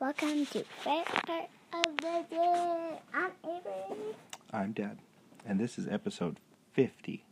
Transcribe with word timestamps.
Welcome 0.00 0.46
to 0.46 0.64
Fair 0.82 1.04
Part 1.04 1.48
of 1.72 1.96
the 1.98 2.24
Day. 2.30 2.98
I'm 3.14 3.30
Avery. 3.44 4.14
I'm 4.52 4.72
Dad, 4.72 4.98
and 5.46 5.58
this 5.60 5.78
is 5.78 5.86
episode 5.88 6.38
50. 6.72 7.24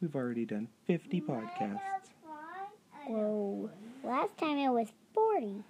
We've 0.00 0.14
already 0.16 0.44
done 0.44 0.68
50 0.86 1.20
podcasts. 1.20 1.80
Whoa. 3.06 3.70
Last 4.02 4.36
time 4.38 4.58
it 4.58 4.70
was 4.70 4.88
40, 5.14 5.64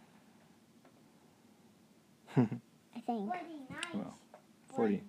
I 2.36 3.00
think. 3.06 3.32
Well, 3.94 4.18
40, 4.74 5.02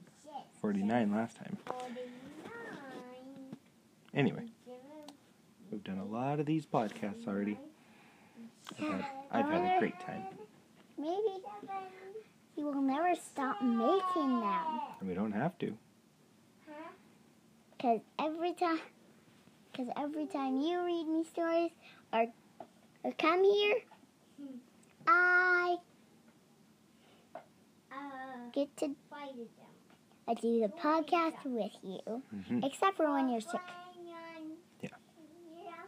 49 0.62 1.12
last 1.12 1.38
time. 1.38 1.58
Anyway, 4.14 4.46
we've 5.72 5.84
done 5.84 6.00
a 6.00 6.06
lot 6.06 6.40
of 6.40 6.46
these 6.46 6.66
podcasts 6.66 7.28
already. 7.28 7.58
I've 8.80 8.88
had, 8.88 9.06
I've 9.32 9.46
had 9.50 9.78
a 9.78 9.80
great 9.80 10.00
time, 10.00 10.24
Maybe 11.00 11.42
you 12.58 12.66
will 12.66 12.82
never 12.82 13.16
stop 13.16 13.62
making 13.62 14.40
them. 14.42 14.82
and 15.00 15.08
we 15.10 15.16
don't 15.16 15.32
have 15.32 15.58
to. 15.60 15.78
Because 17.78 18.02
every 18.20 18.54
time, 18.54 18.80
because 19.72 19.88
every 19.96 20.26
time 20.28 20.58
you 20.60 20.84
read 20.84 21.08
me 21.08 21.24
stories 21.24 21.72
or, 22.12 22.28
or 23.04 23.12
come 23.14 23.44
here, 23.46 23.76
I 25.08 25.78
get 28.54 28.76
to 28.78 28.96
I 30.28 30.34
do 30.36 30.60
the 30.60 30.68
podcast 30.68 31.44
with 31.46 31.72
you. 31.82 32.22
hmm 32.30 32.60
Except 32.64 32.98
for 32.98 33.12
when 33.12 33.30
you're 33.30 33.42
sick. 33.42 33.62
Yeah. 34.82 34.90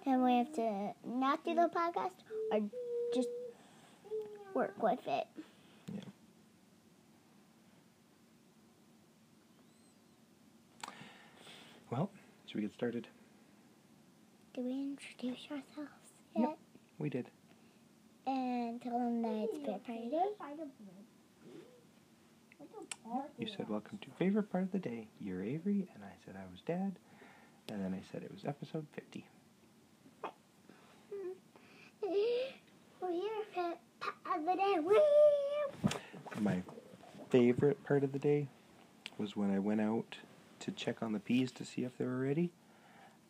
And 0.06 0.24
we 0.24 0.38
have 0.38 0.52
to 0.54 0.94
not 1.06 1.44
do 1.44 1.54
the 1.54 1.70
podcast 1.70 2.12
or 2.52 2.60
just 3.14 3.30
work 4.54 4.82
with 4.82 5.00
it. 5.08 5.28
Yeah. 5.94 6.02
Well, 11.90 12.10
should 12.46 12.56
we 12.56 12.62
get 12.62 12.74
started? 12.74 13.08
Did 14.54 14.66
we 14.66 14.72
introduce 14.72 15.44
ourselves 15.46 15.92
yet? 16.36 16.50
Yep. 16.50 16.58
We 17.00 17.10
did. 17.10 17.30
And 18.28 18.82
tell 18.82 19.00
them 19.00 19.22
that 19.22 19.48
it's 19.52 19.66
Fair 19.66 19.80
Party 19.80 20.10
Day? 20.10 20.18
You 23.38 23.48
said, 23.48 23.68
Welcome 23.70 23.98
to 24.00 24.08
favorite 24.20 24.52
part 24.52 24.64
of 24.64 24.72
the 24.72 24.80
day. 24.80 25.08
You're 25.20 25.42
Avery, 25.42 25.90
and 25.96 26.04
I 26.04 26.14
said 26.26 26.36
I 26.38 26.46
was 26.52 26.62
Dad, 26.62 27.00
and 27.70 27.84
then 27.84 27.94
I 27.94 28.02
said 28.12 28.24
it 28.24 28.32
was 28.32 28.46
episode 28.46 28.86
50. 28.94 29.26
We're 32.04 33.12
here 33.12 33.44
for 33.54 33.74
Part 34.02 34.40
of 34.40 34.46
the 34.46 34.56
Day. 34.56 34.80
Whee! 34.80 35.92
My 36.40 36.62
favorite 37.30 37.84
part 37.84 38.04
of 38.04 38.12
the 38.12 38.20
day 38.20 38.48
was 39.18 39.36
when 39.36 39.54
I 39.54 39.60
went 39.60 39.82
out 39.82 40.18
to 40.62 40.72
check 40.72 41.02
on 41.02 41.14
the 41.14 41.20
peas 41.20 41.52
to 41.54 41.66
see 41.66 41.84
if 41.84 41.98
they 41.98 42.06
were 42.06 42.20
ready. 42.20 42.52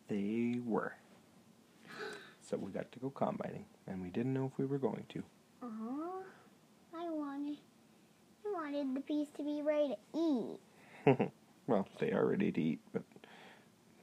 They 0.08 0.58
were. 0.64 0.94
So 2.40 2.56
we 2.56 2.70
got 2.72 2.90
to 2.92 2.98
go 2.98 3.10
combining, 3.10 3.66
and 3.86 4.02
we 4.02 4.10
didn't 4.10 4.34
know 4.34 4.46
if 4.52 4.58
we 4.58 4.66
were 4.66 4.78
going 4.78 5.04
to. 5.10 5.22
Aw, 5.62 6.22
I 6.94 7.08
wanted, 7.10 7.58
I 8.46 8.52
wanted 8.52 8.94
the 8.94 9.00
peas 9.00 9.28
to 9.36 9.42
be 9.42 9.62
ready 9.62 9.94
to 9.94 10.18
eat. 10.18 11.30
well, 11.66 11.88
they 11.98 12.10
are 12.12 12.26
ready 12.26 12.50
to 12.50 12.60
eat, 12.60 12.80
but 12.92 13.02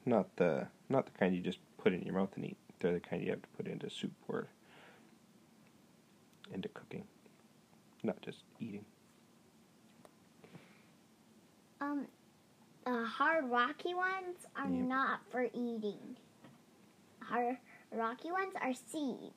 not 0.06 0.36
the 0.38 0.68
not 0.88 1.06
the 1.06 1.12
kind 1.20 1.36
you 1.36 1.42
just 1.42 1.60
put 1.78 1.94
in 1.94 2.02
your 2.04 2.16
mouth 2.16 2.30
and 2.36 2.46
eat. 2.46 2.58
They're 2.80 2.94
the 2.94 3.00
kind 3.00 3.22
you 3.22 3.32
have 3.32 3.42
to 3.42 3.48
put 3.58 3.68
into 3.68 3.90
soup 3.90 4.14
or 4.28 4.48
into 6.54 6.70
cooking, 6.70 7.06
not 8.04 8.22
just 8.22 8.40
eating. 8.60 8.86
Um, 11.82 12.08
the 12.86 13.06
hard 13.06 13.46
rocky 13.50 13.94
ones 13.94 14.46
are 14.56 14.70
Yep. 14.70 14.88
not 14.88 15.20
for 15.32 15.46
eating. 15.54 16.18
Hard 17.22 17.58
rocky 17.92 18.32
ones 18.32 18.54
are 18.62 18.74
seeds. 18.74 19.34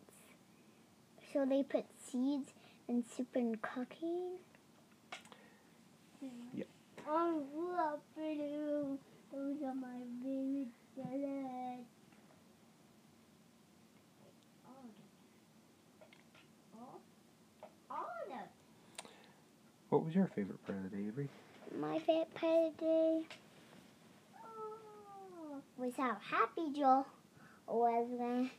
So 1.33 1.47
they 1.47 1.63
put 1.63 1.85
seeds 1.99 2.53
in 2.89 3.05
soup 3.05 3.35
and 3.37 3.61
cooking. 3.63 4.39
Yep. 6.55 6.69
I 7.09 7.31
love 7.55 8.01
blue. 8.15 8.99
Those 9.33 9.63
are 9.63 9.75
my 9.75 10.01
favorite 10.23 10.69
salads. 10.95 11.89
What 19.89 20.02
was 20.13 20.17
your 20.17 20.27
favorite 20.27 20.63
part 20.67 20.77
of 20.79 20.91
the 20.91 20.97
day, 20.97 21.05
Avery? 21.07 21.29
My 21.81 21.99
favorite 22.01 22.35
part 22.35 22.67
of 22.67 22.77
the 22.77 22.85
day 22.85 23.23
was 25.79 25.95
how 25.97 26.17
happy 26.21 26.71
Joel 26.77 27.07
was 27.67 28.07
when 28.11 28.51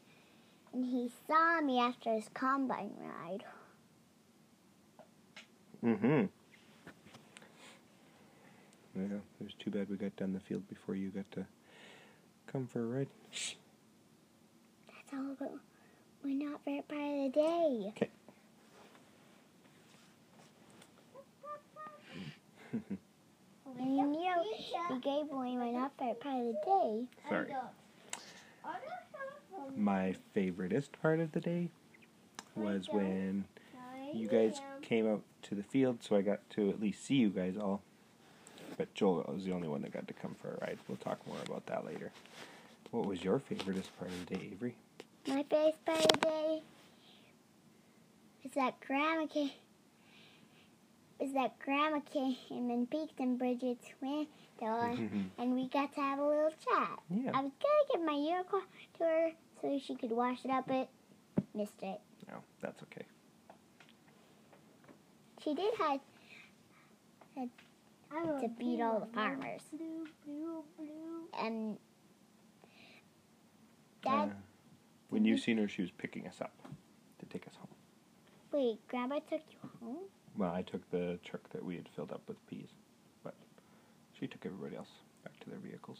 and 0.73 0.85
he 0.85 1.11
saw 1.27 1.61
me 1.61 1.79
after 1.79 2.13
his 2.13 2.27
combine 2.33 2.93
ride. 2.99 3.43
Mm-hmm. 5.85 6.25
Yeah, 8.95 9.03
it 9.03 9.43
was 9.43 9.53
too 9.59 9.69
bad 9.69 9.89
we 9.89 9.97
got 9.97 10.15
down 10.15 10.33
the 10.33 10.39
field 10.39 10.67
before 10.67 10.95
you 10.95 11.09
got 11.09 11.29
to 11.33 11.45
come 12.47 12.65
for 12.65 12.79
a 12.79 12.85
ride. 12.85 13.07
That's 14.87 15.13
all, 15.13 15.59
we're 16.23 16.49
not 16.49 16.61
favorite 16.65 16.87
part 16.87 17.01
of 17.01 17.07
the 17.07 17.29
day. 17.29 17.93
Okay. 17.95 18.09
And 22.73 23.95
you 23.95 24.03
know, 24.03 24.43
you 24.89 24.99
gave 25.01 25.31
away 25.31 25.55
my 25.55 25.71
not 25.71 25.91
favorite 25.97 26.19
part 26.21 26.39
of 26.39 26.45
the 26.45 26.53
day. 26.65 27.05
Sorry. 27.29 27.55
My 29.75 30.15
favoriteest 30.35 30.89
part 31.01 31.19
of 31.19 31.31
the 31.31 31.39
day 31.39 31.69
was 32.55 32.89
when 32.89 33.45
you 34.13 34.27
guys 34.27 34.61
came 34.81 35.07
out 35.11 35.21
to 35.43 35.55
the 35.55 35.63
field, 35.63 36.03
so 36.03 36.15
I 36.15 36.21
got 36.21 36.47
to 36.51 36.69
at 36.69 36.79
least 36.79 37.03
see 37.05 37.15
you 37.15 37.29
guys 37.29 37.55
all. 37.57 37.81
But 38.77 38.93
Joel 38.93 39.25
was 39.33 39.45
the 39.45 39.51
only 39.51 39.67
one 39.67 39.81
that 39.83 39.91
got 39.91 40.07
to 40.07 40.13
come 40.13 40.35
for 40.41 40.49
a 40.49 40.57
ride. 40.65 40.79
We'll 40.87 40.97
talk 40.97 41.25
more 41.27 41.37
about 41.45 41.65
that 41.67 41.85
later. 41.85 42.11
What 42.91 43.05
was 43.05 43.23
your 43.23 43.39
favoriteest 43.39 43.89
part 43.99 44.11
of 44.11 44.25
the 44.25 44.35
day, 44.35 44.49
Avery? 44.51 44.75
My 45.27 45.43
favorite 45.49 45.85
part 45.85 45.99
of 45.99 46.07
the 46.11 46.27
day 46.27 46.61
is 48.43 48.51
that 48.55 48.79
Grandma 48.85 49.25
came. 49.27 49.51
Is 51.23 51.31
that 51.35 51.57
Grandma 51.59 52.01
came 52.01 52.35
and 52.69 52.89
peeked 52.89 53.17
in 53.21 53.37
Bridget's 53.37 53.87
window, 54.01 54.27
and 55.37 55.55
we 55.55 55.69
got 55.69 55.93
to 55.93 56.01
have 56.01 56.19
a 56.19 56.27
little 56.27 56.49
chat. 56.49 56.99
yeah. 57.09 57.31
I 57.33 57.41
was 57.41 57.51
gonna 57.61 57.93
give 57.93 58.05
my 58.05 58.11
unicorn 58.11 58.63
to 58.97 59.03
her 59.05 59.31
so 59.61 59.79
she 59.81 59.95
could 59.95 60.11
wash 60.11 60.39
it 60.43 60.51
up, 60.51 60.67
but 60.67 60.89
missed 61.55 61.81
it. 61.81 62.01
No, 62.27 62.35
that's 62.61 62.83
okay. 62.83 63.05
She 65.41 65.53
did 65.53 65.73
have, 65.77 66.01
had 67.37 67.49
to 68.41 68.49
beat 68.59 68.81
all 68.81 68.99
the 68.99 69.05
farmers, 69.13 69.61
and 71.41 71.77
Dad. 74.03 74.29
Uh, 74.29 74.33
when 75.09 75.23
you 75.23 75.37
seen 75.37 75.57
her, 75.57 75.69
she 75.69 75.83
was 75.83 75.91
picking 75.91 76.27
us 76.27 76.41
up 76.41 76.51
to 77.19 77.25
take 77.27 77.47
us 77.47 77.55
home. 77.55 77.67
wait, 78.51 78.85
Grandma 78.89 79.19
took 79.29 79.41
you 79.49 79.69
home? 79.79 80.03
Well, 80.35 80.51
I 80.51 80.63
took 80.63 80.89
the 80.89 81.19
truck 81.23 81.47
that 81.51 81.63
we 81.63 81.75
had 81.75 81.87
filled 81.95 82.11
up 82.11 82.21
with 82.27 82.45
peas, 82.47 82.69
but 83.23 83.35
she 84.19 84.27
took 84.27 84.45
everybody 84.45 84.75
else 84.75 84.89
back 85.23 85.39
to 85.41 85.49
their 85.49 85.59
vehicles. 85.59 85.99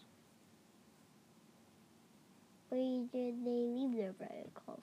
Where 2.70 2.82
did 2.82 3.12
they 3.14 3.34
leave 3.46 3.96
their 3.96 4.14
vehicles? 4.14 4.82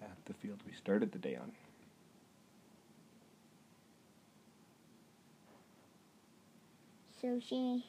At 0.00 0.24
the 0.24 0.32
field 0.34 0.60
we 0.66 0.72
started 0.72 1.12
the 1.12 1.18
day 1.18 1.36
on. 1.36 1.52
So 7.20 7.40
she 7.46 7.84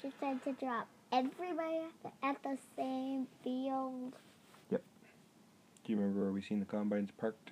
decided 0.00 0.44
to 0.44 0.52
drop 0.52 0.86
everybody 1.10 1.78
at 1.78 2.02
the, 2.02 2.26
at 2.26 2.42
the 2.42 2.58
same 2.76 3.26
field. 3.42 4.12
Yep. 4.70 4.82
Do 5.84 5.92
you 5.92 5.98
remember 5.98 6.20
where 6.20 6.32
we 6.32 6.42
seen 6.42 6.60
the 6.60 6.66
combines 6.66 7.10
parked? 7.18 7.50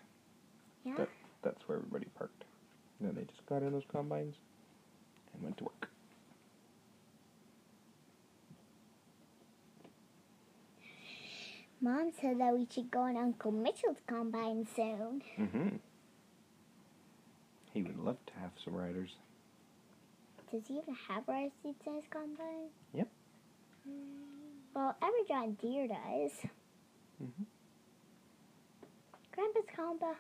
Yeah. 0.85 0.97
That, 0.99 1.09
that's 1.45 1.69
where 1.69 1.79
everybody 1.79 2.07
parked. 2.19 2.45
And 2.99 3.09
then 3.09 3.15
they 3.15 3.25
just 3.25 3.47
got 3.47 3.63
in 3.63 3.73
those 3.73 3.85
combines 3.91 4.35
and 5.33 5.43
went 5.43 5.59
to 5.59 5.65
work. 5.65 5.89
Mom 11.81 12.11
said 12.21 12.41
that 12.41 12.55
we 12.57 12.67
should 12.71 12.91
go 12.91 13.01
on 13.01 13.17
Uncle 13.17 13.53
Mitchell's 13.53 13.99
combine 14.07 14.67
soon. 14.75 15.23
Mm-hmm. 15.39 15.69
He 17.75 17.83
would 17.83 17.99
love 17.99 18.17
to 18.27 18.33
have 18.41 18.53
some 18.65 18.75
riders. 18.75 19.11
Does 20.51 20.63
he 20.67 20.75
even 20.75 20.97
have 21.09 21.25
rice 21.27 21.51
seeds 21.63 21.77
in 21.87 21.95
his 21.95 22.05
combine? 22.11 22.71
Yep. 22.95 23.09
Well, 24.75 24.97
every 25.03 25.21
John 25.29 25.57
Deere 25.61 25.89
does. 25.89 26.31
Mhm. 27.23 27.45
Grandpa's 29.33 29.65
combo 29.75 30.17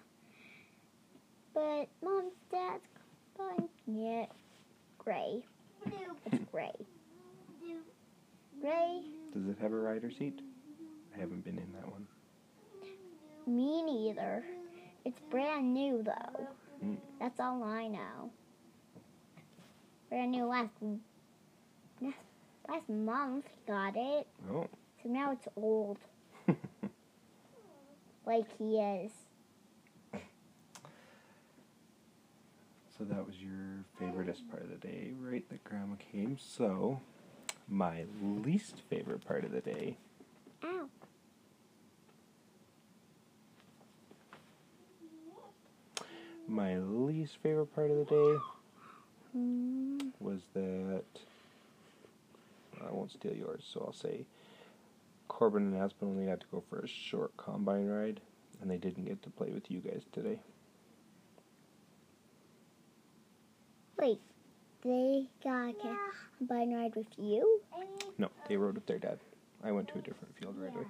but 1.54 1.88
mom's 2.02 2.34
dad's. 2.50 2.82
Yeah, 3.86 4.26
gray. 4.98 5.42
It's 6.26 6.44
gray. 6.50 6.72
Gray. 8.60 9.02
Does 9.32 9.48
it 9.48 9.56
have 9.60 9.72
a 9.72 9.76
rider 9.76 10.10
seat? 10.10 10.40
I 11.14 11.20
haven't 11.20 11.44
been 11.44 11.58
in 11.58 11.72
that 11.74 11.90
one. 11.90 12.06
Me 13.46 13.82
neither. 13.82 14.42
It's 15.04 15.20
brand 15.30 15.74
new 15.74 16.02
though. 16.02 16.48
Mm. 16.82 16.96
That's 17.20 17.40
all 17.40 17.62
I 17.62 17.88
know. 17.88 18.30
Brand 20.08 20.30
new 20.30 20.46
last 20.46 20.70
last 22.68 22.88
month 22.88 23.44
got 23.66 23.94
it. 23.96 24.26
Oh. 24.50 24.66
So 25.02 25.08
now 25.08 25.32
it's 25.32 25.46
old. 25.56 25.98
like 28.26 28.46
he 28.58 28.78
is. 28.78 29.10
So 32.96 33.04
that 33.04 33.26
was 33.26 33.36
your 33.42 33.84
favoriteest 34.00 34.48
part 34.50 34.62
of 34.62 34.68
the 34.70 34.76
day, 34.76 35.12
right? 35.20 35.48
That 35.50 35.64
Grandma 35.64 35.96
came. 36.12 36.38
So, 36.38 37.00
my 37.68 38.04
least 38.22 38.82
favorite 38.88 39.24
part 39.24 39.44
of 39.44 39.50
the 39.52 39.60
day. 39.60 39.96
Ow. 40.64 40.88
My 46.46 46.78
least 46.78 47.38
favorite 47.42 47.74
part 47.74 47.90
of 47.90 47.96
the 47.96 48.04
day 48.04 48.38
Mm. 49.36 50.12
was 50.20 50.42
that 50.52 51.04
I 52.80 52.92
won't 52.92 53.10
steal 53.10 53.34
yours, 53.34 53.64
so 53.68 53.80
I'll 53.80 53.92
say 53.92 54.26
Corbin 55.26 55.64
and 55.72 55.76
Aspen 55.76 56.08
only 56.08 56.26
got 56.26 56.40
to 56.40 56.46
go 56.52 56.62
for 56.68 56.78
a 56.80 56.86
short 56.86 57.36
combine 57.36 57.88
ride, 57.88 58.20
and 58.60 58.70
they 58.70 58.76
didn't 58.78 59.06
get 59.06 59.22
to 59.22 59.30
play 59.30 59.50
with 59.50 59.68
you 59.70 59.80
guys 59.80 60.04
today. 60.12 60.38
Wait, 63.98 64.20
they 64.82 65.26
got 65.42 65.74
a 65.84 65.96
combine 66.38 66.74
ride 66.74 66.94
with 66.96 67.06
you? 67.16 67.60
No, 68.18 68.28
they 68.48 68.56
rode 68.56 68.74
with 68.74 68.86
their 68.86 68.98
dad. 68.98 69.18
I 69.62 69.72
went 69.72 69.88
to 69.88 69.98
a 69.98 70.02
different 70.02 70.36
field 70.36 70.56
right 70.58 70.74
away. 70.74 70.86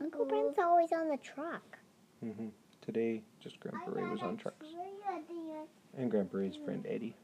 Uncle 0.00 0.24
Brent's 0.24 0.58
always 0.58 0.92
on 0.92 1.08
the 1.08 1.16
truck. 1.18 1.78
hmm 2.20 2.48
Today, 2.80 3.22
just 3.38 3.60
Grandpa 3.60 3.92
Ray 3.92 4.10
was 4.10 4.22
on 4.22 4.36
trucks. 4.36 4.66
And 5.96 6.10
Grandpa 6.10 6.38
Ray's 6.38 6.56
friend 6.64 6.84
Eddie. 6.88 7.14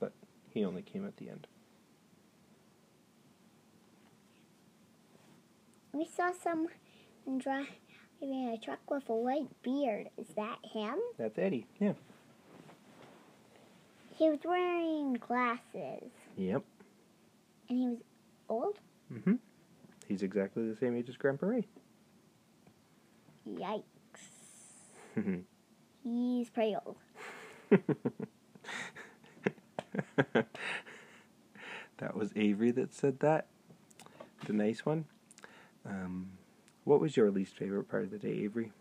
But 0.00 0.12
he 0.50 0.64
only 0.64 0.82
came 0.82 1.06
at 1.06 1.16
the 1.18 1.28
end. 1.30 1.46
We 5.98 6.04
saw 6.04 6.30
someone 6.30 6.70
driving 7.38 7.66
a 8.22 8.56
truck 8.64 8.88
with 8.88 9.08
a 9.08 9.16
white 9.16 9.48
beard. 9.64 10.10
Is 10.16 10.28
that 10.36 10.58
him? 10.62 10.94
That's 11.18 11.36
Eddie, 11.36 11.66
yeah. 11.80 11.94
He 14.14 14.30
was 14.30 14.38
wearing 14.44 15.14
glasses. 15.14 16.12
Yep. 16.36 16.62
And 17.68 17.78
he 17.80 17.88
was 17.88 17.98
old? 18.48 18.78
hmm 19.12 19.34
He's 20.06 20.22
exactly 20.22 20.68
the 20.68 20.76
same 20.76 20.96
age 20.96 21.08
as 21.08 21.16
Grandpa 21.16 21.46
Ray. 21.46 21.64
Yikes. 23.50 23.82
He's 26.04 26.48
pretty 26.48 26.76
old. 26.86 26.96
that 31.96 32.16
was 32.16 32.30
Avery 32.36 32.70
that 32.70 32.94
said 32.94 33.18
that. 33.18 33.48
The 34.46 34.52
nice 34.52 34.86
one. 34.86 35.06
Um, 35.88 36.30
what 36.84 37.00
was 37.00 37.16
your 37.16 37.30
least 37.30 37.56
favorite 37.56 37.88
part 37.88 38.04
of 38.04 38.10
the 38.10 38.18
day, 38.18 38.32
Avery? 38.44 38.72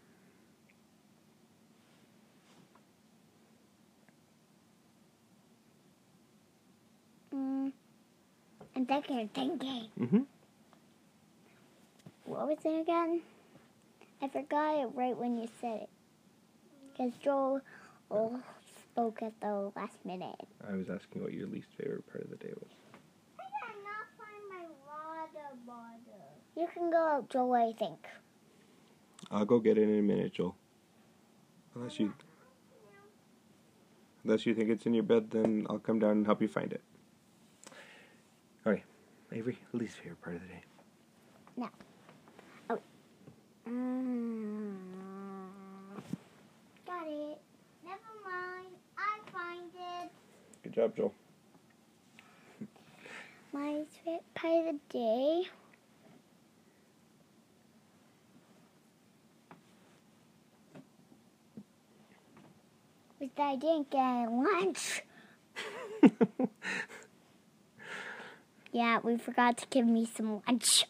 Mm. 7.33 7.71
I'm 8.75 8.86
thinking, 8.86 9.30
thinking. 9.33 9.88
Mm-hmm. 10.00 10.19
What 12.25 12.48
was 12.48 12.57
it 12.65 12.81
again? 12.81 13.21
I 14.21 14.27
forgot 14.27 14.81
it 14.81 14.89
right 14.94 15.15
when 15.18 15.38
you 15.38 15.48
said 15.62 15.81
it. 15.81 15.89
Because 16.92 17.13
Joel 17.24 17.62
oh, 18.12 18.39
spoke 18.92 19.21
at 19.21 19.39
the 19.39 19.71
last 19.75 20.04
minute. 20.04 20.36
I 20.68 20.75
was 20.75 20.89
asking 20.89 21.21
what 21.21 21.33
your 21.33 21.48
least 21.48 21.69
favorite 21.77 22.07
part 22.07 22.24
of 22.24 22.31
the 22.31 22.38
day 22.38 22.54
was. 22.59 22.71
I 23.39 23.44
cannot 23.62 24.07
find 24.18 24.44
my 24.50 24.65
water 24.88 25.56
bottle. 25.65 26.06
You 26.57 26.68
can 26.74 26.89
go 26.89 26.98
out, 26.98 27.30
Joel, 27.30 27.54
I 27.54 27.71
think. 27.77 28.00
I'll 29.30 29.45
go 29.45 29.59
get 29.59 29.77
it 29.77 29.83
in 29.83 30.00
a 30.00 30.01
minute, 30.01 30.33
Joel. 30.33 30.56
Unless 31.75 32.00
you 32.00 32.12
unless 34.24 34.48
you 34.48 34.56
think 34.56 34.71
it's 34.71 34.88
in 34.88 34.95
your 34.95 35.04
bed, 35.04 35.30
then 35.30 35.68
I'll 35.69 35.77
come 35.77 36.00
down 36.00 36.12
and 36.12 36.25
help 36.25 36.42
you 36.42 36.48
find 36.48 36.74
it. 36.74 36.81
Okay. 38.65 38.83
Avery, 39.31 39.59
least 39.71 39.98
favorite 39.98 40.19
part 40.19 40.38
of 40.38 40.42
the 40.42 40.48
day. 40.48 40.63
No. 41.57 41.69
Oh. 42.71 42.80
Mm. 43.69 44.77
Got 46.88 47.07
it. 47.07 47.39
Never 47.86 48.01
mind. 48.25 48.74
I 48.98 49.19
find 49.31 49.69
it. 49.75 50.12
Good 50.63 50.74
job, 50.74 50.95
Joel. 50.98 51.13
My 53.54 53.83
favorite 54.04 54.33
part 54.33 54.68
of 54.68 54.75
the 54.75 54.80
day. 54.98 55.50
I 63.39 63.55
didn't 63.55 63.89
get 63.89 64.31
lunch. 64.31 65.03
Yeah, 68.71 68.99
we 69.03 69.17
forgot 69.17 69.57
to 69.59 69.67
give 69.69 69.87
me 69.87 70.05
some 70.05 70.41
lunch. 70.47 70.85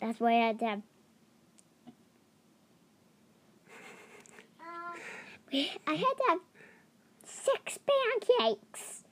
That's 0.00 0.20
why 0.20 0.34
I 0.34 0.46
had 0.48 0.58
to 0.60 0.64
have. 0.66 0.82
We- 5.50 5.70
I 5.86 5.94
had 5.94 6.14
to 6.16 6.22
have 6.28 6.40
six 7.24 7.78
pancakes. 7.78 9.04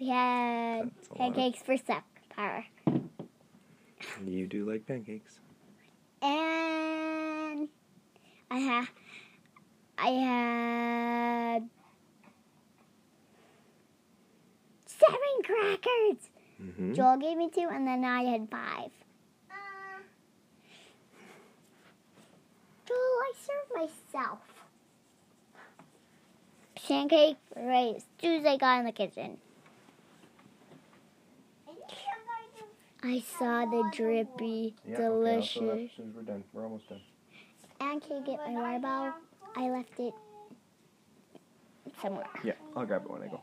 We 0.00 0.08
had 0.08 0.86
That's 0.90 1.08
a 1.08 1.10
lot. 1.12 1.18
pancakes 1.18 1.62
for 1.62 1.76
supper. 1.76 2.64
you 4.26 4.46
do 4.48 4.68
like 4.70 4.86
pancakes. 4.86 5.38
And 6.20 7.68
I 8.50 8.58
had 8.58 8.88
I 10.02 10.08
had 10.08 11.68
seven 14.86 15.18
crackers. 15.44 16.30
Mm-hmm. 16.62 16.94
Joel 16.94 17.18
gave 17.18 17.36
me 17.36 17.50
two, 17.50 17.68
and 17.70 17.86
then 17.86 18.04
I 18.04 18.22
had 18.22 18.48
five. 18.50 18.90
Joel, 22.86 22.96
I 22.96 23.32
served 23.36 23.92
myself. 24.14 24.38
Pancake 26.74 27.36
right 27.56 27.96
as 27.96 28.04
soon 28.20 28.40
as 28.40 28.46
I 28.46 28.56
got 28.56 28.80
in 28.80 28.86
the 28.86 28.92
kitchen. 28.92 29.36
I 33.02 33.22
saw 33.38 33.64
the 33.64 33.90
drippy, 33.94 34.74
delicious. 34.94 35.90
since 35.96 36.14
we're 36.14 36.22
done. 36.22 36.44
We're 36.52 36.64
almost 36.64 36.88
done. 36.88 37.00
And 37.80 38.02
can 38.02 38.18
you 38.18 38.22
get 38.24 38.38
my 38.46 38.52
water 38.52 38.78
bottle? 38.78 39.12
I 39.56 39.68
left 39.68 39.98
it 39.98 40.14
somewhere. 42.00 42.26
Yeah, 42.44 42.52
I'll 42.76 42.86
grab 42.86 43.02
it 43.04 43.10
when 43.10 43.22
I 43.22 43.26
go. 43.26 43.40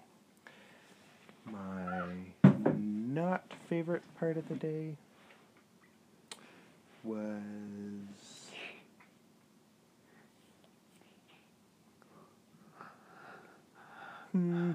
My 1.45 2.73
not 2.77 3.43
favorite 3.69 4.03
part 4.19 4.37
of 4.37 4.47
the 4.47 4.55
day 4.55 4.95
was 7.03 8.51
hmm, 14.31 14.71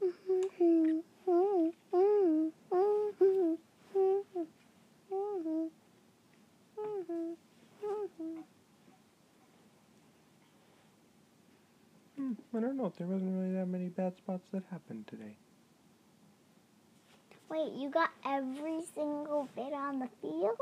hmm, 12.16 12.32
I 12.54 12.60
don't 12.60 12.76
know. 12.76 12.92
There 12.96 13.06
wasn't 13.06 13.36
really 13.38 13.54
that 13.54 13.66
many 13.66 13.88
bad 13.88 14.16
spots 14.16 14.48
that 14.52 14.62
happened 14.70 15.06
today. 15.06 15.36
Wait, 17.50 17.72
you 17.72 17.88
got 17.88 18.10
every 18.26 18.80
single 18.94 19.48
bit 19.56 19.72
on 19.72 20.00
the 20.00 20.08
field? 20.20 20.58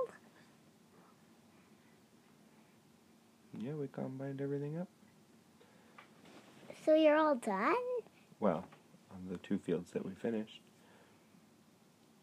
Yeah, 3.58 3.72
we 3.72 3.88
combined 3.88 4.40
everything 4.40 4.78
up. 4.78 4.88
So 6.84 6.94
you're 6.94 7.16
all 7.16 7.34
done? 7.34 7.74
Well, 8.38 8.64
on 9.10 9.26
the 9.28 9.38
two 9.38 9.58
fields 9.58 9.90
that 9.92 10.04
we 10.04 10.12
finished. 10.12 10.60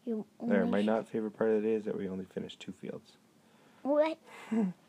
You 0.06 0.24
There, 0.42 0.64
my 0.66 0.82
not 0.82 1.08
favorite 1.08 1.36
part 1.36 1.50
of 1.50 1.62
the 1.62 1.68
day 1.68 1.74
is 1.74 1.84
that 1.84 1.96
we 1.96 2.08
only 2.08 2.24
finished 2.24 2.60
two 2.60 2.72
fields. 2.72 3.12
What? 3.82 4.18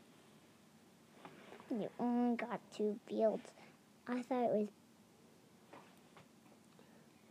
you 1.70 1.88
only 1.98 2.36
got 2.36 2.60
two 2.74 2.98
fields. 3.08 3.50
I 4.06 4.22
thought 4.22 4.44
it 4.44 4.50
was 4.50 4.68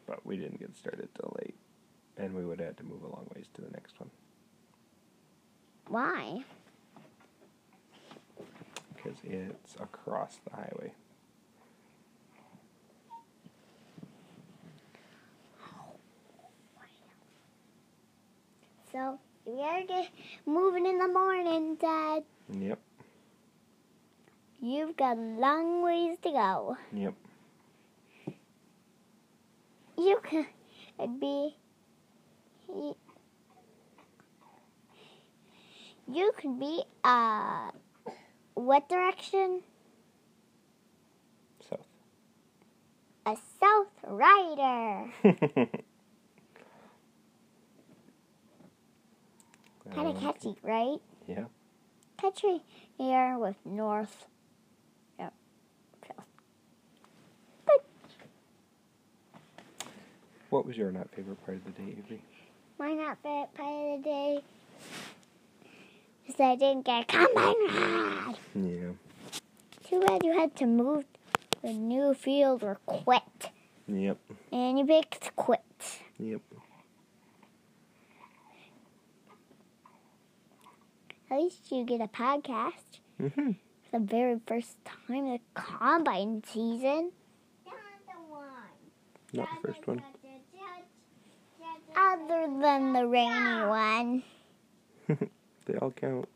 But 0.07 0.25
we 0.25 0.37
didn't 0.37 0.59
get 0.59 0.75
started 0.75 1.09
till 1.15 1.35
late. 1.41 1.55
And 2.17 2.33
we 2.35 2.45
would 2.45 2.59
have 2.59 2.69
had 2.69 2.77
to 2.77 2.83
move 2.83 3.03
a 3.03 3.07
long 3.07 3.27
ways 3.35 3.45
to 3.55 3.61
the 3.61 3.69
next 3.71 3.99
one. 3.99 4.09
why? 5.87 6.43
Because 8.95 9.17
it's 9.23 9.75
across 9.75 10.37
the 10.49 10.55
highway. 10.55 10.91
So 18.91 19.19
we 19.45 19.57
get 19.87 20.09
moving 20.45 20.85
in 20.85 20.97
the 20.97 21.07
morning, 21.07 21.75
Dad. 21.75 22.23
Yep, 22.49 22.79
You've 24.65 24.97
got 24.97 25.17
a 25.17 25.21
long 25.21 25.83
ways 25.83 26.17
to 26.23 26.31
go. 26.31 26.77
yep. 26.91 27.13
You 29.97 30.19
could 30.23 31.19
be. 31.19 31.55
You 36.11 36.31
could 36.37 36.59
be 36.59 36.83
uh 37.03 37.69
what 38.55 38.89
direction? 38.89 39.61
South. 41.69 41.85
A 43.27 43.35
South 43.59 43.93
Rider. 44.07 45.11
Kind 49.93 50.07
of 50.09 50.15
Um, 50.15 50.21
catchy, 50.21 50.55
right? 50.63 50.99
Yeah. 51.27 51.45
Catchy 52.17 52.61
here 52.97 53.37
with 53.37 53.55
North. 53.65 54.25
Yep. 55.19 55.33
South. 56.07 56.25
What 60.55 60.65
was 60.65 60.77
your 60.77 60.89
not 60.89 61.09
favorite 61.13 61.45
part 61.45 61.57
of 61.57 61.65
the 61.65 61.71
day, 61.71 61.97
Avery? 61.97 62.21
My 62.79 62.93
not 62.93 63.17
favorite 63.21 63.53
part 63.55 63.97
of 63.97 64.01
the 64.01 64.09
day 64.09 64.39
is 66.29 66.35
that 66.35 66.51
I 66.51 66.55
didn't 66.55 66.85
get 66.85 67.01
a 67.01 67.05
combine 67.05 67.55
ride. 67.67 68.35
Yeah. 68.55 68.91
Too 69.85 69.99
bad 69.99 70.23
you 70.23 70.31
had 70.31 70.55
to 70.55 70.65
move 70.65 71.03
to 71.61 71.67
a 71.67 71.73
new 71.73 72.13
field 72.13 72.63
or 72.63 72.79
quit. 72.85 73.51
Yep. 73.89 74.17
And 74.53 74.79
you 74.79 74.85
picked 74.85 75.35
quit. 75.35 75.59
Yep. 76.19 76.41
At 81.31 81.37
least 81.37 81.69
you 81.69 81.83
get 81.83 81.99
a 81.99 82.07
podcast 82.07 83.01
hmm 83.19 83.51
for 83.91 83.99
the 83.99 84.05
very 84.05 84.39
first 84.47 84.77
time 84.85 85.27
the 85.27 85.39
combine 85.53 86.43
season. 86.47 87.11
Not 89.33 89.49
the 89.61 89.67
first 89.67 89.85
one. 89.85 90.01
Other 91.95 92.47
than 92.61 92.93
the 92.93 93.07
rainy 93.07 93.65
one. 93.65 94.23
They 95.65 95.75
all 95.77 95.91
count. 95.91 96.29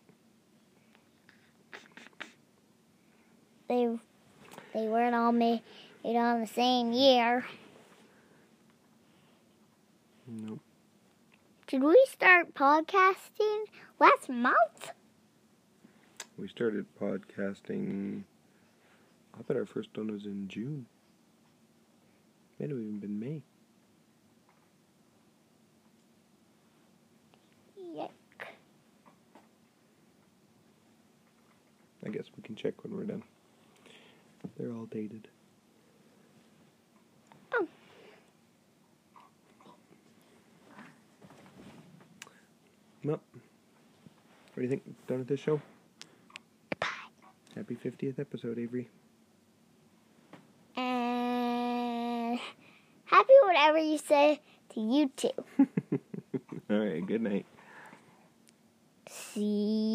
They 3.68 3.88
they 4.74 4.88
weren't 4.88 5.14
all 5.14 5.32
made 5.32 5.62
on 6.04 6.42
the 6.42 6.48
same 6.48 6.92
year. 6.92 7.46
Nope. 10.28 10.60
Did 11.68 11.84
we 11.84 12.04
start 12.10 12.56
podcasting 12.56 13.66
last 14.00 14.30
month? 14.30 14.92
We 16.38 16.48
started 16.48 16.86
podcasting. 17.00 18.24
I 19.38 19.42
bet 19.44 19.58
our 19.58 19.66
first 19.68 19.90
one 19.96 20.12
was 20.12 20.26
in 20.26 20.48
June. 20.48 20.88
Might 22.60 22.70
have 22.70 22.80
even 22.80 23.00
been 23.00 23.20
May. 23.20 23.44
I 32.06 32.10
guess 32.10 32.26
we 32.36 32.44
can 32.44 32.56
check 32.56 32.84
when 32.84 32.96
we're 32.96 33.04
done. 33.04 33.24
They're 34.58 34.72
all 34.72 34.86
dated. 34.86 35.28
Oh. 37.54 37.68
Well, 43.04 43.20
what 44.54 44.56
do 44.56 44.62
you 44.62 44.70
think? 44.70 44.84
Done 45.08 45.20
with 45.20 45.28
this 45.28 45.40
show? 45.40 45.62
Happy 47.56 47.76
50th 47.76 48.20
episode, 48.20 48.58
Avery. 48.58 48.88
And 50.78 52.40
happy 53.06 53.34
whatever 53.44 53.78
you 53.78 53.98
say 53.98 54.40
to 54.74 54.80
you 54.80 55.12
too. 55.16 55.30
all 56.70 56.78
right, 56.78 57.06
good 57.06 57.22
night. 57.22 57.46
See 59.10 59.42
you 59.42 59.50
next 59.50 59.74
night. 59.74 59.89